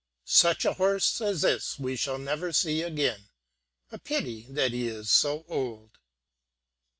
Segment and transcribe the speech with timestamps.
[0.25, 3.29] "Such a horse as this we shall never see again:
[3.91, 5.99] a pity that he is so old."